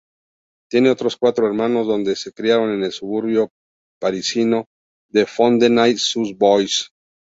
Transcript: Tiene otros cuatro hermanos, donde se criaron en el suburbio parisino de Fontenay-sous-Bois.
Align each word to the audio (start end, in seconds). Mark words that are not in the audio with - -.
Tiene 0.71 0.89
otros 0.89 1.15
cuatro 1.15 1.45
hermanos, 1.45 1.85
donde 1.85 2.15
se 2.15 2.31
criaron 2.33 2.71
en 2.71 2.83
el 2.83 2.91
suburbio 2.91 3.51
parisino 3.99 4.65
de 5.11 5.27
Fontenay-sous-Bois. 5.27 6.89